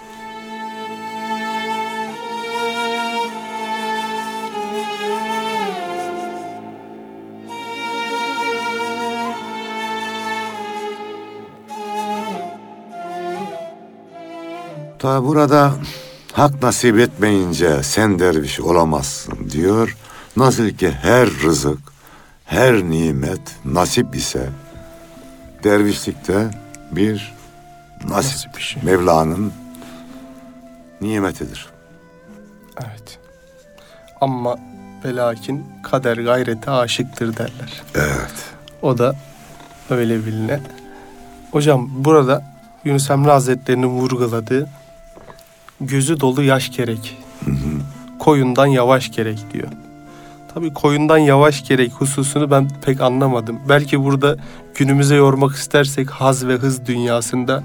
[15.06, 15.74] Ta burada
[16.34, 19.98] hak nasip etmeyince sen derviş olamazsın diyor.
[20.38, 21.80] Nasıl ki her rızık,
[22.46, 24.50] her nimet nasip ise
[25.64, 26.50] dervişlikte
[26.92, 27.34] bir
[28.04, 28.80] nasip, Nasip işi.
[28.86, 29.54] Mevla'nın
[31.02, 31.70] nimetidir.
[32.78, 33.20] Evet.
[34.22, 34.56] Ama
[35.06, 37.84] ve lakin kader gayrete aşıktır derler.
[37.96, 38.54] Evet.
[38.82, 39.16] O da
[39.90, 40.60] öyle biline.
[41.52, 42.44] Hocam burada
[42.86, 44.70] Yunus Emre Hazretleri'nin vurguladığı
[45.88, 47.18] gözü dolu yaş gerek.
[48.20, 49.68] Koyundan yavaş gerek diyor.
[50.54, 53.60] Tabii koyundan yavaş gerek hususunu ben pek anlamadım.
[53.70, 54.38] Belki burada
[54.76, 57.64] günümüze yormak istersek haz ve hız dünyasında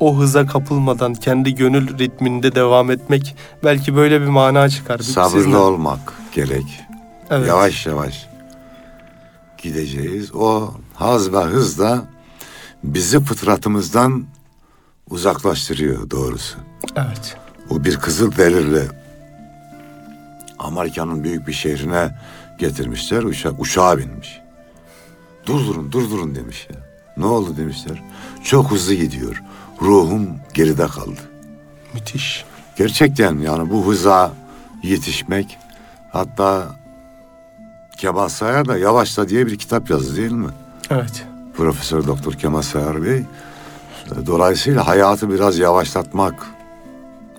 [0.00, 4.98] o hıza kapılmadan kendi gönül ritminde devam etmek belki böyle bir mana çıkar.
[4.98, 6.80] Siz Sabırlı ne- olmak gerek.
[7.30, 7.48] Evet.
[7.48, 8.26] Yavaş yavaş
[9.58, 10.34] gideceğiz.
[10.34, 12.04] O haz ve hız da
[12.84, 14.24] bizi fıtratımızdan
[15.10, 16.58] uzaklaştırıyor doğrusu.
[16.96, 17.36] Evet.
[17.70, 18.82] O bir kızıl delirle
[20.58, 22.14] Amerika'nın büyük bir şehrine
[22.58, 23.22] getirmişler.
[23.22, 24.40] Uçak, uçağa binmiş.
[25.46, 26.76] Durdurun, durdurun demiş ya.
[27.16, 28.02] Ne oldu demişler.
[28.44, 29.42] Çok hızlı gidiyor.
[29.82, 31.20] Ruhum geride kaldı.
[31.94, 32.44] Müthiş.
[32.76, 34.32] Gerçekten yani bu hıza
[34.82, 35.58] yetişmek
[36.12, 36.76] hatta
[37.96, 40.50] Kemal Sayar da Yavaşla diye bir kitap yazdı değil mi?
[40.90, 41.26] Evet.
[41.56, 43.22] Profesör Doktor Kemal Sayar Bey.
[44.26, 46.46] Dolayısıyla hayatı biraz yavaşlatmak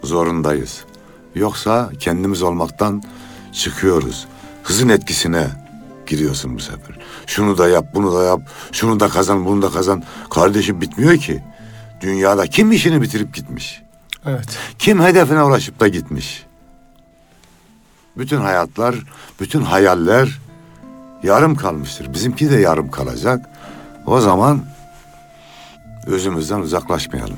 [0.03, 0.83] zorundayız.
[1.35, 3.03] Yoksa kendimiz olmaktan
[3.53, 4.27] çıkıyoruz.
[4.63, 5.47] Hızın etkisine
[6.07, 6.97] giriyorsun bu sefer.
[7.27, 8.41] Şunu da yap, bunu da yap,
[8.71, 10.03] şunu da kazan, bunu da kazan.
[10.29, 11.43] Kardeşim bitmiyor ki.
[12.01, 13.81] Dünyada kim işini bitirip gitmiş?
[14.25, 14.57] Evet.
[14.79, 16.45] Kim hedefine ulaşıp da gitmiş?
[18.17, 18.95] Bütün hayatlar,
[19.39, 20.39] bütün hayaller
[21.23, 22.13] yarım kalmıştır.
[22.13, 23.49] Bizimki de yarım kalacak.
[24.05, 24.65] O zaman
[26.07, 27.37] özümüzden uzaklaşmayalım.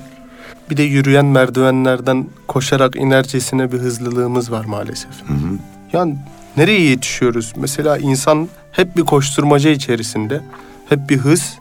[0.70, 5.12] Bir de yürüyen merdivenlerden koşarak inercesine bir hızlılığımız var maalesef.
[5.94, 6.18] Yani
[6.58, 7.54] nereye yetişiyoruz?
[7.56, 10.42] Mesela insan hep bir koşturmaca içerisinde.
[10.90, 11.58] Hep bir hız.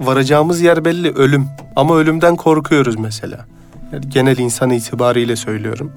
[0.00, 1.46] Varacağımız yer belli ölüm.
[1.76, 3.46] Ama ölümden korkuyoruz mesela.
[3.92, 5.92] Yani genel insan itibariyle söylüyorum.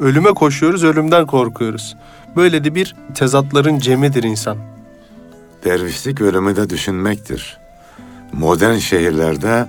[0.00, 1.96] Ölüme koşuyoruz, ölümden korkuyoruz.
[2.36, 4.56] Böyle de bir tezatların cemidir insan.
[5.64, 7.58] Dervişlik ölümü de düşünmektir.
[8.32, 9.66] Modern şehirlerde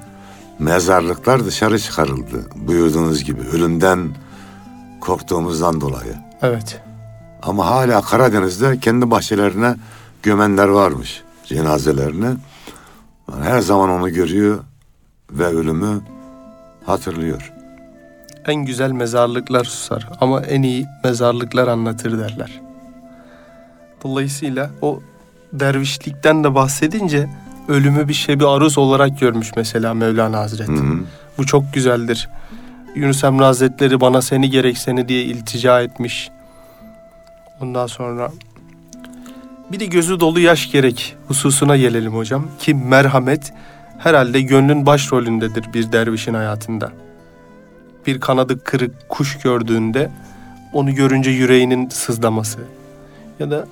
[0.59, 2.45] mezarlıklar dışarı çıkarıldı.
[2.55, 4.09] Buyurduğunuz gibi ölümden
[5.01, 6.15] korktuğumuzdan dolayı.
[6.41, 6.81] Evet.
[7.43, 9.75] Ama hala Karadeniz'de kendi bahçelerine
[10.23, 12.37] gömenler varmış cenazelerini.
[13.41, 14.59] Her zaman onu görüyor
[15.31, 16.01] ve ölümü
[16.85, 17.53] hatırlıyor.
[18.45, 22.61] En güzel mezarlıklar susar ama en iyi mezarlıklar anlatır derler.
[24.03, 24.99] Dolayısıyla o
[25.53, 27.29] dervişlikten de bahsedince
[27.67, 30.71] ölümü bir şebi aruz olarak görmüş mesela Mevlana Hazreti.
[30.71, 30.99] Hı hı.
[31.37, 32.29] Bu çok güzeldir.
[32.95, 36.29] Yunus Emre Hazretleri bana seni gerek seni diye iltica etmiş.
[37.61, 38.31] Ondan sonra
[39.71, 42.47] bir de gözü dolu yaş gerek hususuna gelelim hocam.
[42.59, 43.53] Ki merhamet
[43.97, 46.91] herhalde gönlün başrolündedir bir dervişin hayatında.
[48.07, 50.11] Bir kanadı kırık kuş gördüğünde
[50.73, 52.59] onu görünce yüreğinin sızlaması
[53.39, 53.67] ya da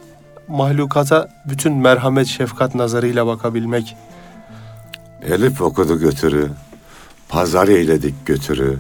[0.48, 3.98] mahlukata bütün merhamet şefkat nazarıyla bakabilmek.
[5.22, 6.52] Elif okudu götürü,
[7.30, 8.80] pazar eyledik götürü.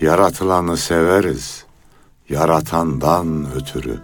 [0.00, 1.64] Yaratılanı severiz,
[2.28, 3.98] yaratandan ötürü.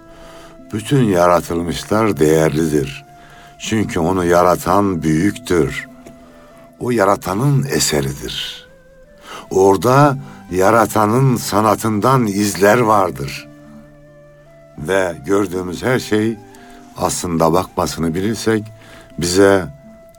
[0.73, 3.05] Bütün yaratılmışlar değerlidir.
[3.59, 5.89] Çünkü onu yaratan büyüktür.
[6.81, 8.66] O yaratanın eseridir.
[9.51, 10.16] Orada
[10.51, 13.49] yaratanın sanatından izler vardır.
[14.79, 16.37] Ve gördüğümüz her şey
[16.97, 18.64] aslında bakmasını bilirsek
[19.18, 19.64] bize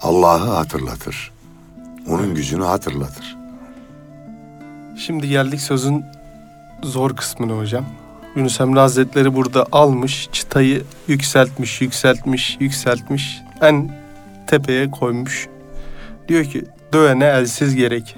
[0.01, 1.31] Allah'ı hatırlatır.
[2.07, 3.37] Onun gücünü hatırlatır.
[4.97, 6.05] Şimdi geldik sözün
[6.83, 7.85] zor kısmına hocam.
[8.35, 13.41] Yunus Emre Hazretleri burada almış, çıtayı yükseltmiş, yükseltmiş, yükseltmiş.
[13.61, 13.91] En
[14.47, 15.47] tepeye koymuş.
[16.27, 18.15] Diyor ki dövene elsiz gerek,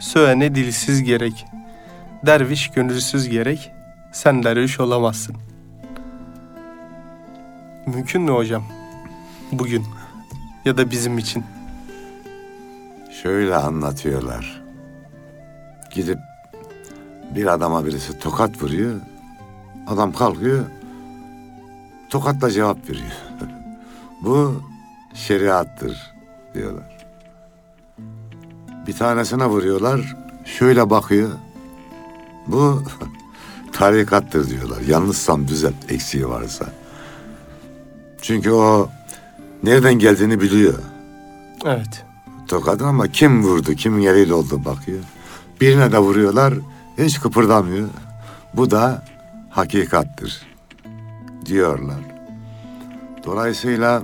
[0.00, 1.46] söğene dilsiz gerek,
[2.26, 3.70] derviş gönülsüz gerek,
[4.12, 5.36] sen derviş olamazsın.
[7.86, 8.64] Mümkün mü hocam?
[9.52, 9.84] Bugün
[10.64, 11.44] ya da bizim için.
[13.22, 14.62] Şöyle anlatıyorlar.
[15.90, 16.18] Gidip
[17.34, 19.00] bir adama birisi tokat vuruyor.
[19.86, 20.64] Adam kalkıyor.
[22.10, 23.12] Tokatla cevap veriyor.
[24.22, 24.62] Bu
[25.14, 26.12] şeriattır
[26.54, 26.96] diyorlar.
[28.86, 30.16] Bir tanesine vuruyorlar.
[30.44, 31.30] Şöyle bakıyor.
[32.46, 32.82] Bu
[33.72, 34.80] tarikattır diyorlar.
[34.80, 36.66] Yanlışsam düzelt eksiği varsa.
[38.26, 38.88] Çünkü o
[39.62, 40.74] nereden geldiğini biliyor.
[41.64, 42.04] Evet.
[42.48, 44.98] Tokadın ama kim vurdu, kimin eliyle oldu bakıyor.
[45.60, 46.54] Birine de vuruyorlar,
[46.98, 47.88] hiç kıpırdamıyor.
[48.54, 49.04] Bu da
[49.50, 50.42] hakikattir
[51.46, 52.00] diyorlar.
[53.24, 54.02] Dolayısıyla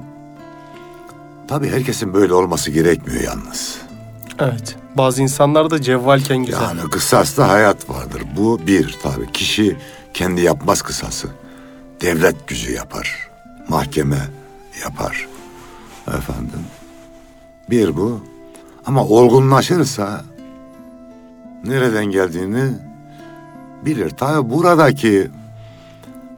[1.49, 3.79] tabii herkesin böyle olması gerekmiyor yalnız.
[4.39, 4.77] Evet.
[4.95, 6.63] Bazı insanlar da cevvalken güzel.
[6.63, 8.23] Yani kısaslı hayat vardır.
[8.37, 9.33] Bu bir tabii.
[9.33, 9.77] Kişi
[10.15, 11.29] kendi yapmaz kısası.
[12.01, 13.30] Devlet gücü yapar.
[13.71, 14.29] Mahkeme
[14.85, 15.29] yapar.
[16.09, 16.61] Efendim.
[17.71, 18.21] Bir bu.
[18.87, 20.25] Ama olgunlaşırsa
[21.65, 22.73] nereden geldiğini
[23.85, 24.11] bilir.
[24.11, 25.31] Tabii buradaki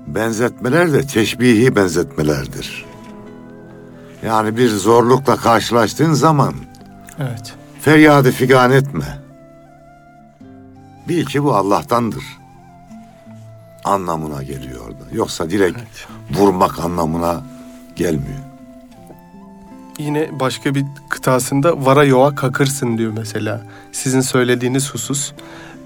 [0.06, 2.84] benzetmeler de teşbihi benzetmelerdir.
[4.26, 6.54] Yani bir zorlukla karşılaştığın zaman
[7.18, 7.54] Evet.
[7.80, 9.18] Feryadı figan etme.
[11.08, 12.24] Bil ki bu Allah'tandır.
[13.84, 15.04] Anlamına geliyor orada.
[15.12, 16.06] Yoksa direkt Evet.
[16.40, 17.42] vurmak anlamına
[17.96, 18.38] gelmiyor.
[19.98, 23.60] Yine başka bir kıtasında vara yoğa kakırsın diyor mesela.
[23.92, 25.32] Sizin söylediğiniz husus.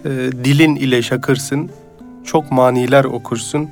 [0.04, 0.08] e,
[0.44, 1.70] dilin ile şakırsın,
[2.24, 3.70] çok maniler okursun.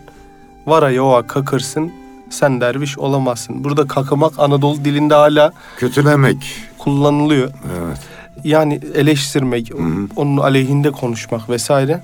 [0.67, 1.93] Vara yoğa kakırsın,
[2.31, 3.65] sen derviş olamazsın.
[3.65, 6.57] Burada kakımak Anadolu dilinde hala Kötülemek.
[6.79, 7.51] kullanılıyor.
[7.79, 7.99] Evet.
[8.45, 9.77] Yani eleştirmek, hı.
[10.17, 12.01] onun aleyhinde konuşmak vesaire.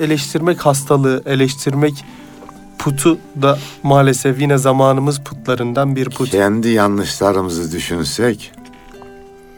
[0.00, 2.04] Eleştirmek hastalığı, eleştirmek
[2.78, 6.30] putu da maalesef yine zamanımız putlarından bir put.
[6.30, 8.52] Kendi yanlışlarımızı düşünsek,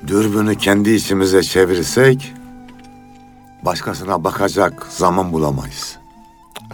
[0.07, 2.33] dürbünü kendi içimize çevirsek,
[3.63, 5.97] başkasına bakacak zaman bulamayız.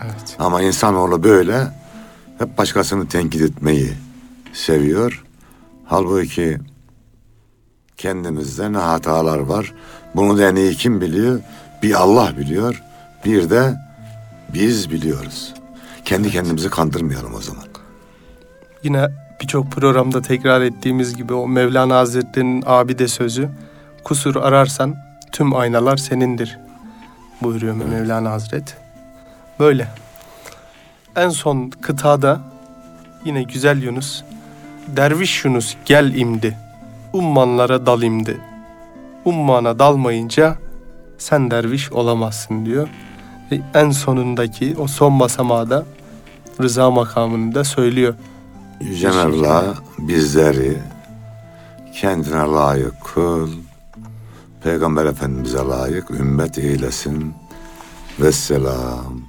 [0.04, 0.36] Evet.
[0.38, 1.72] Ama insanoğlu böyle
[2.38, 3.92] hep başkasını tenkit etmeyi
[4.52, 5.24] seviyor.
[5.84, 6.58] Halbuki
[7.96, 9.74] kendimizde ne hatalar var.
[10.16, 11.40] Bunu da en iyi kim biliyor?
[11.82, 12.82] Bir Allah biliyor.
[13.24, 13.74] Bir de
[14.54, 15.54] biz biliyoruz.
[16.04, 17.64] Kendi kendimizi kandırmayalım o zaman.
[18.82, 19.08] Yine
[19.40, 23.48] birçok programda tekrar ettiğimiz gibi o Mevlana Hazretleri'nin abide sözü
[24.04, 24.96] kusur ararsan
[25.32, 26.58] tüm aynalar senindir
[27.42, 28.76] buyuruyor Mevlana Hazret.
[29.60, 29.88] Böyle.
[31.16, 32.40] En son kıtada
[33.24, 34.22] yine güzel Yunus
[34.96, 36.56] Derviş Yunus gel imdi
[37.12, 38.40] ummanlara dal imdi
[39.24, 40.56] ummana dalmayınca
[41.18, 42.88] sen derviş olamazsın diyor.
[43.52, 45.84] Ve en sonundaki o son basamağı
[46.60, 48.14] rıza makamında söylüyor.
[48.80, 50.78] Yüce Mevla bizleri
[51.94, 53.50] kendine layık kıl.
[54.62, 57.34] Peygamber Efendimiz'e layık ümmet eylesin.
[58.20, 59.27] Vesselam.